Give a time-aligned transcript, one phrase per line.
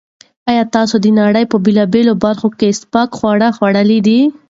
[0.49, 4.19] ایا تاسو د نړۍ په بېلابېلو برخو کې سپک خواړه خوړلي دي؟